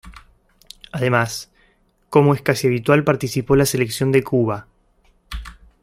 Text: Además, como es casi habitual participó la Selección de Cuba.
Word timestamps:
Además, 0.91 1.51
como 2.09 2.33
es 2.33 2.41
casi 2.41 2.65
habitual 2.65 3.03
participó 3.03 3.55
la 3.55 3.67
Selección 3.67 4.11
de 4.11 4.23
Cuba. 4.23 4.65